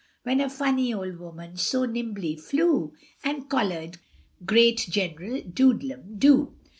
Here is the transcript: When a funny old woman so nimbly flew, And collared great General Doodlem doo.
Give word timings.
When 0.23 0.41
a 0.41 0.49
funny 0.49 0.91
old 0.95 1.17
woman 1.19 1.57
so 1.57 1.85
nimbly 1.85 2.35
flew, 2.35 2.93
And 3.23 3.47
collared 3.47 3.99
great 4.43 4.77
General 4.89 5.43
Doodlem 5.43 6.17
doo. 6.17 6.55